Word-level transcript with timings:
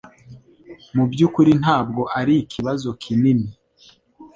Mubyukuri 0.95 1.51
ntabwo 1.61 2.01
arikibazo 2.19 2.89
kinini 3.03 3.49